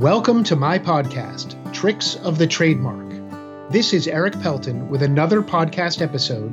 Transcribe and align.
Welcome 0.00 0.44
to 0.44 0.56
my 0.56 0.78
podcast, 0.78 1.72
Tricks 1.72 2.16
of 2.16 2.36
the 2.36 2.46
Trademark. 2.46 3.72
This 3.72 3.94
is 3.94 4.06
Erik 4.06 4.38
Pelton 4.42 4.90
with 4.90 5.02
another 5.02 5.40
podcast 5.40 6.02
episode 6.02 6.52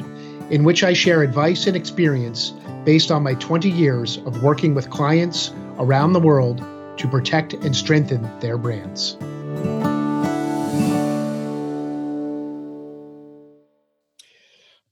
in 0.49 0.63
which 0.63 0.81
I 0.81 0.93
share 0.93 1.23
advice 1.23 1.67
and 1.67 1.75
experience 1.75 2.53
based 2.85 3.11
on 3.11 3.21
my 3.21 3.33
20 3.33 3.69
years 3.69 4.15
of 4.19 4.43
working 4.43 4.73
with 4.73 4.89
clients 4.91 5.51
around 5.77 6.13
the 6.13 6.21
world 6.21 6.59
to 6.95 7.07
protect 7.09 7.51
and 7.53 7.75
strengthen 7.75 8.21
their 8.39 8.57
brands. 8.57 9.17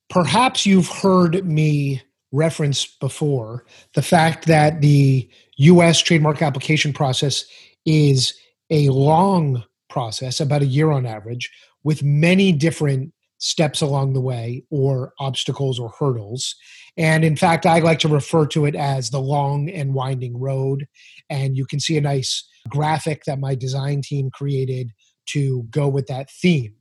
Perhaps 0.09 0.65
you've 0.65 0.89
heard 0.89 1.45
me 1.45 2.01
reference 2.33 2.85
before 2.85 3.63
the 3.93 4.01
fact 4.01 4.47
that 4.47 4.81
the 4.81 5.29
US 5.55 6.01
trademark 6.01 6.41
application 6.41 6.91
process 6.91 7.45
is 7.85 8.33
a 8.69 8.89
long 8.89 9.63
process, 9.89 10.39
about 10.39 10.61
a 10.61 10.65
year 10.65 10.91
on 10.91 11.05
average, 11.05 11.51
with 11.83 12.03
many 12.03 12.51
different 12.51 13.13
steps 13.39 13.81
along 13.81 14.13
the 14.13 14.21
way 14.21 14.63
or 14.69 15.13
obstacles 15.19 15.79
or 15.79 15.89
hurdles. 15.97 16.55
And 16.95 17.25
in 17.25 17.35
fact, 17.35 17.65
I 17.65 17.79
like 17.79 17.99
to 17.99 18.07
refer 18.07 18.45
to 18.47 18.65
it 18.65 18.75
as 18.75 19.09
the 19.09 19.19
long 19.19 19.69
and 19.69 19.93
winding 19.93 20.39
road. 20.39 20.85
And 21.29 21.57
you 21.57 21.65
can 21.65 21.79
see 21.79 21.97
a 21.97 22.01
nice 22.01 22.47
graphic 22.69 23.23
that 23.25 23.39
my 23.39 23.55
design 23.55 24.01
team 24.03 24.29
created 24.31 24.91
to 25.27 25.63
go 25.71 25.87
with 25.87 26.07
that 26.07 26.29
theme. 26.29 26.75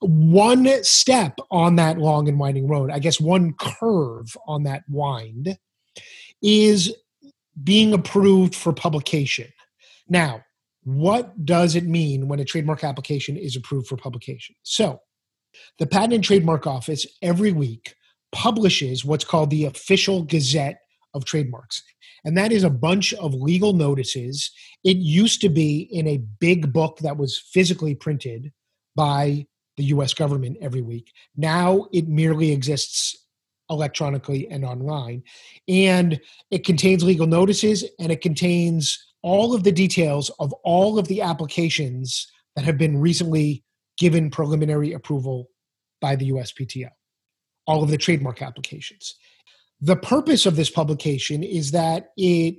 One 0.00 0.68
step 0.84 1.38
on 1.50 1.76
that 1.76 1.98
long 1.98 2.28
and 2.28 2.38
winding 2.38 2.68
road, 2.68 2.90
I 2.90 2.98
guess 2.98 3.18
one 3.18 3.54
curve 3.54 4.36
on 4.46 4.64
that 4.64 4.82
wind, 4.88 5.56
is 6.42 6.94
being 7.62 7.94
approved 7.94 8.54
for 8.54 8.72
publication. 8.72 9.48
Now, 10.08 10.42
what 10.84 11.44
does 11.44 11.74
it 11.74 11.84
mean 11.84 12.28
when 12.28 12.40
a 12.40 12.44
trademark 12.44 12.84
application 12.84 13.36
is 13.36 13.56
approved 13.56 13.86
for 13.86 13.96
publication? 13.96 14.54
So, 14.62 15.00
the 15.78 15.86
Patent 15.86 16.12
and 16.14 16.24
Trademark 16.24 16.66
Office 16.66 17.06
every 17.22 17.52
week 17.52 17.94
publishes 18.32 19.04
what's 19.04 19.24
called 19.24 19.50
the 19.50 19.64
official 19.64 20.24
Gazette 20.24 20.78
of 21.14 21.24
Trademarks. 21.24 21.82
And 22.24 22.36
that 22.36 22.52
is 22.52 22.64
a 22.64 22.70
bunch 22.70 23.14
of 23.14 23.34
legal 23.34 23.72
notices. 23.72 24.50
It 24.82 24.96
used 24.96 25.40
to 25.42 25.48
be 25.48 25.88
in 25.92 26.08
a 26.08 26.18
big 26.40 26.72
book 26.72 26.98
that 26.98 27.16
was 27.16 27.38
physically 27.38 27.94
printed 27.94 28.52
by 28.96 29.46
the 29.76 29.84
US 29.84 30.14
government 30.14 30.56
every 30.60 30.82
week. 30.82 31.12
Now 31.36 31.86
it 31.92 32.08
merely 32.08 32.52
exists 32.52 33.23
electronically 33.70 34.48
and 34.48 34.64
online. 34.64 35.22
And 35.68 36.20
it 36.50 36.64
contains 36.64 37.02
legal 37.02 37.26
notices 37.26 37.84
and 37.98 38.12
it 38.12 38.20
contains 38.20 38.98
all 39.22 39.54
of 39.54 39.64
the 39.64 39.72
details 39.72 40.30
of 40.38 40.52
all 40.64 40.98
of 40.98 41.08
the 41.08 41.22
applications 41.22 42.30
that 42.56 42.64
have 42.64 42.78
been 42.78 43.00
recently 43.00 43.64
given 43.98 44.30
preliminary 44.30 44.92
approval 44.92 45.48
by 46.00 46.16
the 46.16 46.30
USPTO, 46.30 46.90
all 47.66 47.82
of 47.82 47.90
the 47.90 47.98
trademark 47.98 48.42
applications. 48.42 49.16
The 49.80 49.96
purpose 49.96 50.46
of 50.46 50.56
this 50.56 50.70
publication 50.70 51.42
is 51.42 51.70
that 51.70 52.10
it 52.16 52.56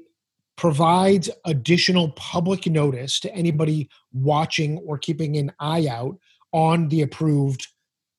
provides 0.58 1.30
additional 1.46 2.12
public 2.12 2.66
notice 2.66 3.20
to 3.20 3.34
anybody 3.34 3.90
watching 4.14 4.78
or 4.80 4.98
keeping 4.98 5.38
an 5.38 5.52
eye 5.60 5.88
out 5.88 6.18
on 6.54 6.88
the 6.88 7.02
approved 7.02 7.68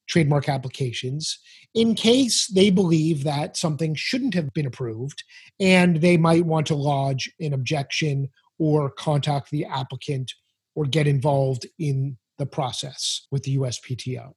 trademark 0.06 0.48
applications 0.48 1.38
in 1.74 1.94
case 1.94 2.46
they 2.46 2.70
believe 2.70 3.24
that 3.24 3.56
something 3.56 3.94
shouldn't 3.94 4.34
have 4.34 4.52
been 4.52 4.66
approved 4.66 5.22
and 5.60 5.96
they 5.96 6.16
might 6.16 6.44
want 6.44 6.66
to 6.66 6.74
lodge 6.74 7.30
an 7.40 7.52
objection 7.52 8.28
or 8.58 8.90
contact 8.90 9.50
the 9.50 9.64
applicant 9.64 10.32
or 10.74 10.84
get 10.84 11.06
involved 11.06 11.66
in 11.78 12.16
the 12.38 12.46
process 12.46 13.26
with 13.30 13.42
the 13.42 13.56
USPTO. 13.56 14.32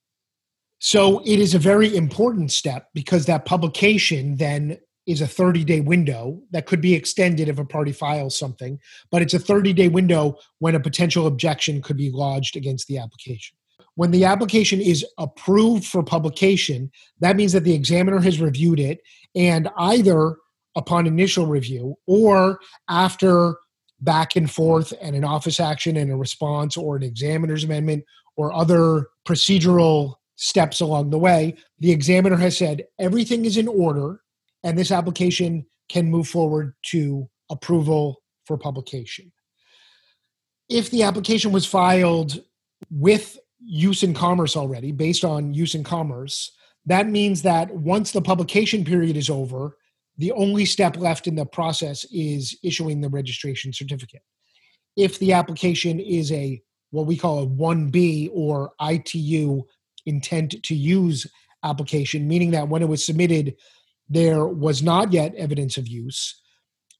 So 0.79 1.19
it 1.25 1.39
is 1.39 1.53
a 1.53 1.59
very 1.59 1.95
important 1.95 2.51
step 2.51 2.87
because 2.93 3.25
that 3.25 3.45
publication 3.45 4.37
then 4.37 4.79
is 5.05 5.21
a 5.21 5.27
30 5.27 5.63
day 5.63 5.81
window 5.81 6.41
that 6.51 6.65
could 6.65 6.81
be 6.81 6.93
extended 6.93 7.49
if 7.49 7.59
a 7.59 7.65
party 7.65 7.91
files 7.91 8.37
something, 8.37 8.79
but 9.11 9.21
it's 9.21 9.33
a 9.33 9.39
30 9.39 9.73
day 9.73 9.87
window 9.87 10.37
when 10.59 10.75
a 10.75 10.79
potential 10.79 11.27
objection 11.27 11.81
could 11.81 11.97
be 11.97 12.11
lodged 12.11 12.55
against 12.55 12.87
the 12.87 12.97
application. 12.97 13.57
When 13.99 14.11
the 14.11 14.23
application 14.23 14.79
is 14.79 15.05
approved 15.17 15.83
for 15.85 16.01
publication, 16.01 16.89
that 17.19 17.35
means 17.35 17.51
that 17.51 17.65
the 17.65 17.73
examiner 17.73 18.21
has 18.21 18.39
reviewed 18.39 18.79
it 18.79 19.01
and 19.35 19.67
either 19.77 20.37
upon 20.77 21.05
initial 21.05 21.47
review 21.47 21.97
or 22.07 22.61
after 22.89 23.57
back 23.99 24.37
and 24.37 24.49
forth 24.49 24.93
and 25.01 25.17
an 25.17 25.25
office 25.25 25.59
action 25.59 25.97
and 25.97 26.09
a 26.13 26.15
response 26.15 26.77
or 26.77 26.95
an 26.95 27.03
examiner's 27.03 27.65
amendment 27.65 28.05
or 28.37 28.53
other 28.53 29.07
procedural 29.27 30.15
steps 30.37 30.79
along 30.79 31.09
the 31.09 31.19
way, 31.19 31.57
the 31.79 31.91
examiner 31.91 32.37
has 32.37 32.57
said 32.57 32.85
everything 32.99 33.43
is 33.43 33.57
in 33.57 33.67
order 33.67 34.21
and 34.63 34.77
this 34.77 34.93
application 34.93 35.65
can 35.89 36.09
move 36.09 36.29
forward 36.29 36.73
to 36.83 37.29
approval 37.51 38.21
for 38.45 38.57
publication. 38.57 39.29
If 40.69 40.89
the 40.89 41.03
application 41.03 41.51
was 41.51 41.65
filed 41.65 42.41
with 42.89 43.37
use 43.69 44.01
in 44.01 44.15
commerce 44.15 44.57
already, 44.57 44.91
based 44.91 45.23
on 45.23 45.53
use 45.53 45.75
in 45.75 45.83
commerce, 45.83 46.51
that 46.87 47.07
means 47.07 47.43
that 47.43 47.69
once 47.73 48.11
the 48.11 48.21
publication 48.21 48.83
period 48.83 49.15
is 49.15 49.29
over, 49.29 49.77
the 50.17 50.31
only 50.31 50.65
step 50.65 50.97
left 50.97 51.27
in 51.27 51.35
the 51.35 51.45
process 51.45 52.03
is 52.11 52.57
issuing 52.63 52.99
the 52.99 53.09
registration 53.09 53.71
certificate. 53.71 54.23
If 54.97 55.19
the 55.19 55.33
application 55.33 55.99
is 55.99 56.31
a 56.31 56.61
what 56.89 57.05
we 57.05 57.15
call 57.15 57.43
a 57.43 57.47
1B 57.47 58.31
or 58.33 58.71
ITU 58.81 59.61
intent 60.07 60.55
to 60.63 60.73
use 60.73 61.27
application, 61.63 62.27
meaning 62.27 62.49
that 62.51 62.67
when 62.67 62.81
it 62.81 62.89
was 62.89 63.05
submitted, 63.05 63.55
there 64.09 64.47
was 64.47 64.81
not 64.81 65.13
yet 65.13 65.35
evidence 65.35 65.77
of 65.77 65.87
use. 65.87 66.41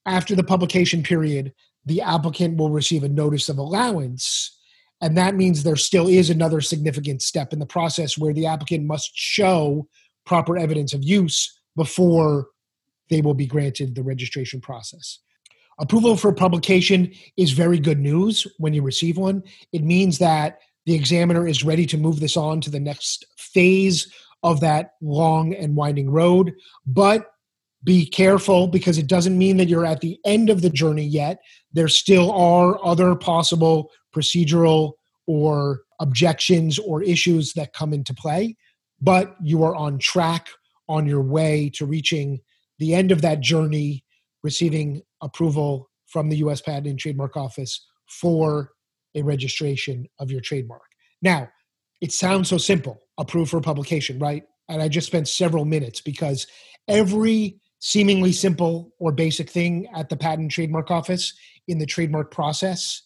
After 0.06 0.36
the 0.36 0.44
publication 0.44 1.02
period, 1.02 1.54
the 1.86 2.02
applicant 2.02 2.58
will 2.58 2.70
receive 2.70 3.04
a 3.04 3.10
notice 3.10 3.50
of 3.50 3.58
allowance. 3.58 4.59
And 5.02 5.18
that 5.18 5.36
means 5.36 5.64
there 5.64 5.76
still 5.76 6.08
is 6.08 6.30
another 6.30 6.62
significant 6.62 7.22
step 7.22 7.54
in 7.54 7.60
the 7.60 7.66
process 7.66 8.18
where 8.18 8.34
the 8.34 8.46
applicant 8.46 8.86
must 8.86 9.12
show 9.14 9.88
proper 10.26 10.58
evidence 10.58 10.94
of 10.94 11.04
use 11.04 11.60
before 11.76 12.48
they 13.10 13.22
will 13.22 13.34
be 13.34 13.46
granted 13.46 13.96
the 13.96 14.04
registration 14.04 14.62
process. 14.62 15.20
Approval 15.80 16.18
for 16.18 16.34
publication 16.34 17.14
is 17.38 17.52
very 17.52 17.80
good 17.80 18.00
news 18.00 18.46
when 18.58 18.74
you 18.74 18.82
receive 18.82 19.18
one. 19.18 19.42
It 19.72 19.84
means 19.84 20.18
that 20.20 20.60
the 20.86 20.94
examiner 20.94 21.48
is 21.48 21.64
ready 21.64 21.86
to 21.86 21.98
move 21.98 22.20
this 22.20 22.36
on 22.36 22.60
to 22.62 22.70
the 22.70 22.80
next 22.80 23.26
phase 23.38 24.12
of 24.44 24.60
that 24.60 24.96
long 25.02 25.54
and 25.54 25.76
winding 25.76 26.10
road. 26.10 26.54
But 26.86 27.32
be 27.84 28.06
careful 28.06 28.68
because 28.68 28.98
it 28.98 29.08
doesn't 29.08 29.38
mean 29.38 29.58
that 29.58 29.70
you're 29.70 29.86
at 29.86 30.02
the 30.02 30.20
end 30.26 30.50
of 30.50 30.62
the 30.62 30.70
journey 30.70 31.06
yet. 31.06 31.40
There 31.72 31.88
still 31.88 32.32
are 32.32 32.84
other 32.86 33.16
possible 33.16 33.92
procedural 34.14 34.94
or 35.28 35.82
objections 36.00 36.80
or 36.80 37.04
issues 37.04 37.54
that 37.54 37.74
come 37.74 37.94
into 37.94 38.14
play, 38.14 38.56
but 39.02 39.36
you 39.42 39.64
are 39.64 39.76
on 39.76 40.00
track 40.00 40.50
on 40.88 41.06
your 41.06 41.22
way 41.22 41.70
to 41.76 41.86
reaching 41.86 42.40
the 42.80 42.96
end 42.96 43.12
of 43.12 43.22
that 43.22 43.42
journey, 43.42 44.04
receiving 44.44 45.02
approval 45.22 45.90
from 46.08 46.30
the 46.30 46.38
US 46.38 46.62
Patent 46.62 46.88
and 46.88 47.00
Trademark 47.00 47.38
Office 47.38 47.86
for 48.08 48.72
a 49.16 49.22
registration 49.22 50.08
of 50.20 50.32
your 50.32 50.42
trademark. 50.42 50.82
Now, 51.22 51.50
it 52.02 52.12
sounds 52.12 52.50
so 52.50 52.58
simple 52.58 53.00
approved 53.18 53.52
for 53.52 53.62
publication, 53.62 54.20
right? 54.20 54.44
And 54.68 54.82
I 54.82 54.88
just 54.88 55.08
spent 55.08 55.28
several 55.28 55.66
minutes 55.66 56.02
because 56.02 56.48
every 56.88 57.60
seemingly 57.80 58.32
simple 58.32 58.94
or 59.00 59.12
basic 59.12 59.50
thing 59.50 59.88
at 59.96 60.10
the 60.10 60.18
Patent 60.18 60.52
Trademark 60.52 60.92
Office 60.92 61.34
in 61.68 61.80
the 61.80 61.86
trademark 61.86 62.32
process 62.32 63.02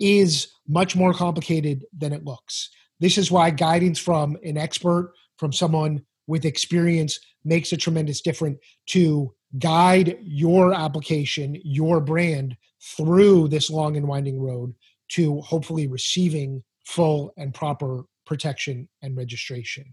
is 0.00 0.48
much 0.66 0.96
more 0.96 1.12
complicated 1.12 1.84
than 1.96 2.12
it 2.12 2.24
looks. 2.24 2.70
This 3.00 3.18
is 3.18 3.30
why 3.30 3.50
guidance 3.50 3.98
from 3.98 4.36
an 4.42 4.56
expert, 4.56 5.12
from 5.36 5.52
someone 5.52 6.02
with 6.26 6.44
experience, 6.44 7.20
makes 7.44 7.72
a 7.72 7.76
tremendous 7.76 8.20
difference 8.20 8.58
to 8.86 9.34
guide 9.58 10.18
your 10.22 10.74
application, 10.74 11.56
your 11.64 12.00
brand 12.00 12.56
through 12.96 13.48
this 13.48 13.70
long 13.70 13.96
and 13.96 14.06
winding 14.06 14.40
road 14.40 14.74
to 15.08 15.40
hopefully 15.40 15.86
receiving 15.86 16.62
full 16.84 17.32
and 17.36 17.54
proper 17.54 18.04
protection 18.26 18.88
and 19.02 19.16
registration. 19.16 19.84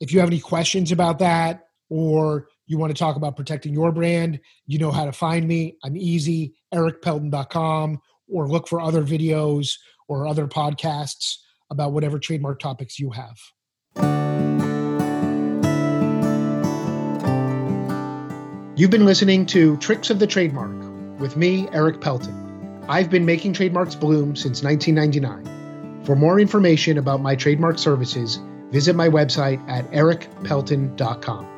If 0.00 0.12
you 0.12 0.20
have 0.20 0.28
any 0.28 0.40
questions 0.40 0.92
about 0.92 1.18
that, 1.20 1.67
or 1.90 2.48
you 2.66 2.78
want 2.78 2.94
to 2.94 2.98
talk 2.98 3.16
about 3.16 3.36
protecting 3.36 3.72
your 3.72 3.92
brand, 3.92 4.40
you 4.66 4.78
know 4.78 4.90
how 4.90 5.04
to 5.04 5.12
find 5.12 5.46
me. 5.46 5.76
I'm 5.82 5.96
easy, 5.96 6.54
erikpelton.com, 6.74 8.00
or 8.28 8.48
look 8.48 8.68
for 8.68 8.80
other 8.80 9.02
videos 9.02 9.74
or 10.08 10.26
other 10.26 10.46
podcasts 10.46 11.36
about 11.70 11.92
whatever 11.92 12.18
trademark 12.18 12.60
topics 12.60 12.98
you 12.98 13.10
have. 13.10 13.38
You've 18.76 18.90
been 18.90 19.06
listening 19.06 19.44
to 19.46 19.76
Tricks 19.78 20.08
of 20.08 20.20
the 20.20 20.26
Trademark 20.26 21.18
with 21.18 21.36
me, 21.36 21.68
Erik 21.72 22.00
Pelton. 22.00 22.84
I've 22.88 23.10
been 23.10 23.26
making 23.26 23.54
trademarks 23.54 23.96
bloom 23.96 24.36
since 24.36 24.62
1999. 24.62 26.04
For 26.04 26.14
more 26.14 26.38
information 26.38 26.96
about 26.96 27.20
my 27.20 27.34
trademark 27.34 27.78
services, 27.78 28.38
visit 28.70 28.94
my 28.94 29.08
website 29.08 29.60
at 29.68 29.90
erikpelton.com. 29.90 31.57